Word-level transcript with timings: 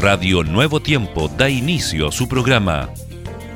Radio 0.00 0.44
Nuevo 0.44 0.78
Tiempo 0.78 1.26
da 1.26 1.50
inicio 1.50 2.06
a 2.06 2.12
su 2.12 2.28
programa 2.28 2.88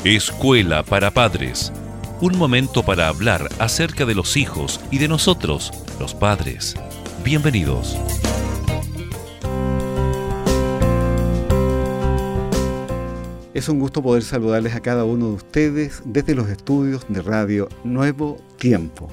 Escuela 0.03 0.83
para 0.83 1.13
Padres. 1.13 1.73
Un 2.21 2.37
momento 2.37 2.83
para 2.83 3.07
hablar 3.07 3.49
acerca 3.61 4.05
de 4.07 4.17
los 4.17 4.37
hijos 4.37 4.81
y 4.91 4.99
de 4.99 5.07
nosotros, 5.07 5.71
los 6.01 6.17
padres. 6.17 6.75
Bienvenidos. 7.23 7.97
Es 13.55 13.69
un 13.69 13.79
gusto 13.79 14.03
poder 14.03 14.25
saludarles 14.25 14.75
a 14.75 14.81
cada 14.81 15.05
uno 15.05 15.29
de 15.29 15.35
ustedes 15.35 16.03
desde 16.05 16.35
los 16.35 16.49
estudios 16.49 17.07
de 17.09 17.23
Radio 17.23 17.69
Nuevo 17.85 18.39
Tiempo. 18.59 19.09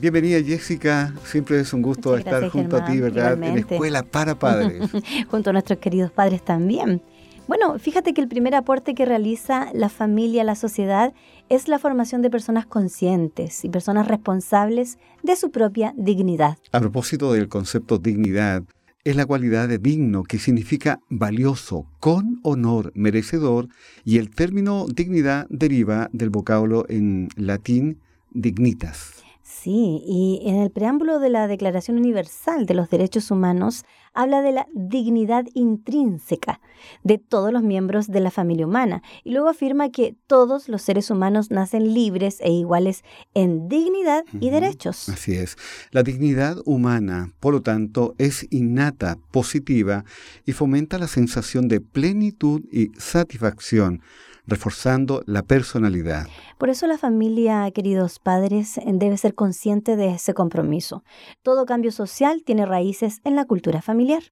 Bienvenida 0.00 0.40
Jessica, 0.40 1.12
siempre 1.24 1.58
es 1.58 1.72
un 1.72 1.82
gusto 1.82 2.16
estar 2.16 2.48
junto 2.50 2.76
a 2.76 2.84
ti, 2.84 3.00
¿verdad? 3.00 3.32
En 3.32 3.42
En 3.42 3.58
Escuela 3.58 4.04
para 4.04 4.38
Padres. 4.38 4.88
junto 5.28 5.50
a 5.50 5.52
nuestros 5.52 5.80
queridos 5.80 6.12
padres 6.12 6.44
también. 6.44 7.02
Bueno, 7.48 7.76
fíjate 7.80 8.14
que 8.14 8.20
el 8.20 8.28
primer 8.28 8.54
aporte 8.54 8.94
que 8.94 9.04
realiza 9.04 9.70
la 9.74 9.88
familia 9.88 10.44
la 10.44 10.54
sociedad 10.54 11.14
es 11.48 11.66
la 11.66 11.80
formación 11.80 12.22
de 12.22 12.30
personas 12.30 12.64
conscientes 12.64 13.64
y 13.64 13.70
personas 13.70 14.06
responsables 14.06 14.98
de 15.24 15.34
su 15.34 15.50
propia 15.50 15.94
dignidad. 15.96 16.58
A 16.70 16.78
propósito 16.78 17.32
del 17.32 17.48
concepto 17.48 17.98
dignidad, 17.98 18.62
es 19.02 19.16
la 19.16 19.26
cualidad 19.26 19.68
de 19.68 19.78
digno 19.78 20.22
que 20.22 20.38
significa 20.38 21.00
valioso, 21.08 21.86
con 21.98 22.38
honor, 22.44 22.92
merecedor, 22.94 23.68
y 24.04 24.18
el 24.18 24.30
término 24.30 24.86
dignidad 24.86 25.46
deriva 25.50 26.08
del 26.12 26.30
vocablo 26.30 26.84
en 26.88 27.30
latín 27.34 27.98
dignitas. 28.30 29.24
Sí, 29.50 30.02
y 30.04 30.42
en 30.44 30.56
el 30.56 30.70
preámbulo 30.70 31.20
de 31.20 31.30
la 31.30 31.48
Declaración 31.48 31.96
Universal 31.96 32.66
de 32.66 32.74
los 32.74 32.90
Derechos 32.90 33.30
Humanos 33.30 33.86
habla 34.12 34.42
de 34.42 34.52
la 34.52 34.66
dignidad 34.74 35.46
intrínseca 35.54 36.60
de 37.02 37.16
todos 37.16 37.50
los 37.50 37.62
miembros 37.62 38.08
de 38.08 38.20
la 38.20 38.30
familia 38.30 38.66
humana 38.66 39.02
y 39.24 39.32
luego 39.32 39.48
afirma 39.48 39.88
que 39.88 40.14
todos 40.26 40.68
los 40.68 40.82
seres 40.82 41.10
humanos 41.10 41.50
nacen 41.50 41.94
libres 41.94 42.40
e 42.42 42.52
iguales 42.52 43.04
en 43.32 43.70
dignidad 43.70 44.24
y 44.38 44.50
derechos. 44.50 45.08
Así 45.08 45.34
es. 45.34 45.56
La 45.92 46.02
dignidad 46.02 46.58
humana, 46.66 47.32
por 47.40 47.54
lo 47.54 47.62
tanto, 47.62 48.14
es 48.18 48.46
innata, 48.50 49.16
positiva 49.30 50.04
y 50.44 50.52
fomenta 50.52 50.98
la 50.98 51.08
sensación 51.08 51.68
de 51.68 51.80
plenitud 51.80 52.64
y 52.70 52.88
satisfacción 52.98 54.02
reforzando 54.48 55.22
la 55.26 55.42
personalidad. 55.42 56.26
Por 56.58 56.70
eso 56.70 56.86
la 56.88 56.98
familia, 56.98 57.70
queridos 57.70 58.18
padres, 58.18 58.80
debe 58.84 59.16
ser 59.16 59.34
consciente 59.34 59.94
de 59.94 60.14
ese 60.14 60.34
compromiso. 60.34 61.04
Todo 61.42 61.66
cambio 61.66 61.92
social 61.92 62.42
tiene 62.44 62.66
raíces 62.66 63.20
en 63.24 63.36
la 63.36 63.44
cultura 63.44 63.82
familiar. 63.82 64.22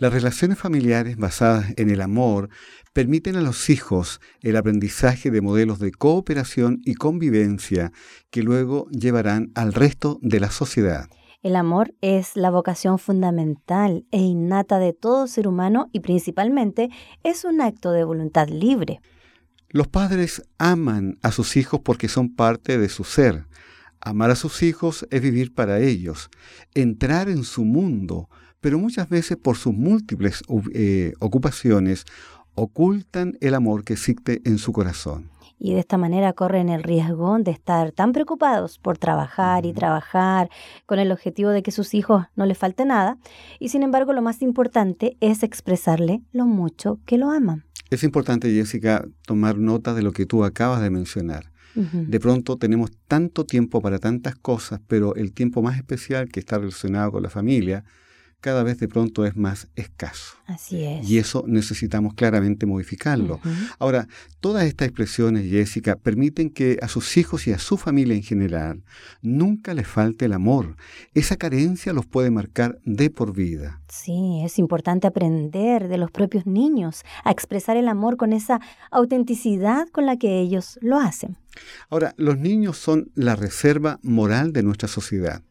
Las 0.00 0.12
relaciones 0.12 0.58
familiares 0.58 1.16
basadas 1.16 1.74
en 1.76 1.90
el 1.90 2.00
amor 2.00 2.50
permiten 2.92 3.34
a 3.34 3.40
los 3.40 3.68
hijos 3.68 4.20
el 4.42 4.56
aprendizaje 4.56 5.32
de 5.32 5.40
modelos 5.40 5.80
de 5.80 5.90
cooperación 5.90 6.80
y 6.84 6.94
convivencia 6.94 7.90
que 8.30 8.44
luego 8.44 8.86
llevarán 8.90 9.50
al 9.56 9.74
resto 9.74 10.20
de 10.22 10.38
la 10.38 10.52
sociedad. 10.52 11.08
El 11.42 11.56
amor 11.56 11.94
es 12.00 12.36
la 12.36 12.50
vocación 12.50 12.98
fundamental 13.00 14.04
e 14.12 14.18
innata 14.18 14.78
de 14.78 14.92
todo 14.92 15.26
ser 15.26 15.48
humano 15.48 15.88
y 15.92 16.00
principalmente 16.00 16.90
es 17.24 17.44
un 17.44 17.60
acto 17.60 17.90
de 17.90 18.04
voluntad 18.04 18.48
libre. 18.48 19.00
Los 19.70 19.86
padres 19.86 20.42
aman 20.56 21.18
a 21.22 21.30
sus 21.30 21.56
hijos 21.56 21.80
porque 21.84 22.08
son 22.08 22.34
parte 22.34 22.78
de 22.78 22.88
su 22.88 23.04
ser. 23.04 23.44
Amar 24.00 24.30
a 24.30 24.36
sus 24.36 24.62
hijos 24.62 25.06
es 25.10 25.20
vivir 25.20 25.52
para 25.52 25.80
ellos, 25.80 26.30
entrar 26.74 27.28
en 27.28 27.44
su 27.44 27.64
mundo, 27.64 28.30
pero 28.60 28.78
muchas 28.78 29.08
veces 29.10 29.36
por 29.36 29.56
sus 29.56 29.74
múltiples 29.74 30.42
eh, 30.72 31.12
ocupaciones 31.18 32.06
ocultan 32.58 33.38
el 33.40 33.54
amor 33.54 33.84
que 33.84 33.94
existe 33.94 34.40
en 34.44 34.58
su 34.58 34.72
corazón. 34.72 35.30
Y 35.60 35.74
de 35.74 35.80
esta 35.80 35.96
manera 35.96 36.32
corren 36.32 36.68
el 36.68 36.84
riesgo 36.84 37.36
de 37.38 37.50
estar 37.50 37.90
tan 37.90 38.12
preocupados 38.12 38.78
por 38.78 38.96
trabajar 38.96 39.66
y 39.66 39.72
trabajar 39.72 40.50
con 40.86 41.00
el 41.00 41.10
objetivo 41.10 41.50
de 41.50 41.62
que 41.62 41.72
sus 41.72 41.94
hijos 41.94 42.26
no 42.36 42.46
les 42.46 42.56
falte 42.56 42.84
nada. 42.84 43.18
Y 43.58 43.70
sin 43.70 43.82
embargo 43.82 44.12
lo 44.12 44.22
más 44.22 44.40
importante 44.40 45.16
es 45.20 45.42
expresarle 45.42 46.22
lo 46.32 46.46
mucho 46.46 47.00
que 47.06 47.18
lo 47.18 47.30
aman. 47.30 47.64
Es 47.90 48.04
importante, 48.04 48.52
Jessica, 48.52 49.04
tomar 49.26 49.58
nota 49.58 49.94
de 49.94 50.02
lo 50.02 50.12
que 50.12 50.26
tú 50.26 50.44
acabas 50.44 50.80
de 50.80 50.90
mencionar. 50.90 51.50
De 51.74 52.18
pronto 52.18 52.56
tenemos 52.56 52.90
tanto 53.06 53.44
tiempo 53.44 53.80
para 53.80 54.00
tantas 54.00 54.34
cosas, 54.34 54.80
pero 54.88 55.14
el 55.14 55.32
tiempo 55.32 55.62
más 55.62 55.76
especial 55.76 56.28
que 56.28 56.40
está 56.40 56.58
relacionado 56.58 57.12
con 57.12 57.22
la 57.22 57.30
familia 57.30 57.84
cada 58.40 58.62
vez 58.62 58.78
de 58.78 58.88
pronto 58.88 59.26
es 59.26 59.36
más 59.36 59.68
escaso. 59.74 60.36
Así 60.46 60.84
es. 60.84 61.08
Y 61.08 61.18
eso 61.18 61.44
necesitamos 61.46 62.14
claramente 62.14 62.66
modificarlo. 62.66 63.40
Ahora, 63.78 64.06
todas 64.40 64.64
estas 64.64 64.88
expresiones, 64.88 65.50
Jessica, 65.50 65.96
permiten 65.96 66.50
que 66.50 66.78
a 66.80 66.88
sus 66.88 67.16
hijos 67.16 67.46
y 67.46 67.52
a 67.52 67.58
su 67.58 67.76
familia 67.76 68.14
en 68.14 68.22
general 68.22 68.82
nunca 69.20 69.74
les 69.74 69.86
falte 69.86 70.26
el 70.26 70.32
amor. 70.32 70.76
Esa 71.14 71.36
carencia 71.36 71.92
los 71.92 72.06
puede 72.06 72.30
marcar 72.30 72.78
de 72.84 73.10
por 73.10 73.34
vida. 73.34 73.80
Sí, 73.88 74.40
es 74.44 74.58
importante 74.58 75.06
aprender 75.06 75.88
de 75.88 75.98
los 75.98 76.10
propios 76.10 76.46
niños 76.46 77.02
a 77.24 77.30
expresar 77.30 77.76
el 77.76 77.88
amor 77.88 78.16
con 78.16 78.32
esa 78.32 78.60
autenticidad 78.90 79.88
con 79.88 80.06
la 80.06 80.16
que 80.16 80.40
ellos 80.40 80.78
lo 80.80 80.98
hacen. 80.98 81.36
Ahora, 81.90 82.14
los 82.16 82.38
niños 82.38 82.78
son 82.78 83.10
la 83.14 83.34
reserva 83.34 83.98
moral 84.02 84.52
de 84.52 84.62
nuestra 84.62 84.88
sociedad. 84.88 85.42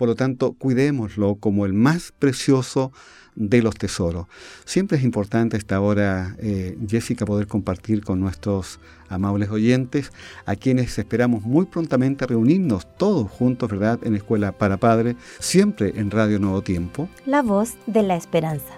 Por 0.00 0.08
lo 0.08 0.14
tanto, 0.14 0.54
cuidémoslo 0.54 1.34
como 1.34 1.66
el 1.66 1.74
más 1.74 2.14
precioso 2.18 2.90
de 3.34 3.60
los 3.60 3.74
tesoros. 3.74 4.28
Siempre 4.64 4.96
es 4.96 5.04
importante 5.04 5.56
a 5.56 5.58
esta 5.58 5.78
hora, 5.78 6.36
eh, 6.38 6.78
Jessica, 6.88 7.26
poder 7.26 7.46
compartir 7.46 8.02
con 8.02 8.18
nuestros 8.18 8.80
amables 9.10 9.50
oyentes, 9.50 10.10
a 10.46 10.56
quienes 10.56 10.98
esperamos 10.98 11.42
muy 11.42 11.66
prontamente 11.66 12.26
reunirnos 12.26 12.86
todos 12.96 13.30
juntos, 13.30 13.68
¿verdad?, 13.68 14.00
en 14.02 14.14
Escuela 14.16 14.52
para 14.52 14.78
Padres, 14.78 15.16
siempre 15.38 15.92
en 15.94 16.10
Radio 16.10 16.38
Nuevo 16.38 16.62
Tiempo. 16.62 17.06
La 17.26 17.42
voz 17.42 17.74
de 17.86 18.02
la 18.02 18.16
esperanza. 18.16 18.72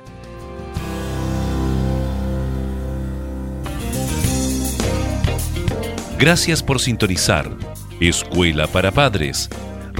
Gracias 6.19 6.65
por 6.65 6.81
sintonizar. 6.81 7.49
Escuela 8.01 8.67
para 8.67 8.91
Padres 8.91 9.49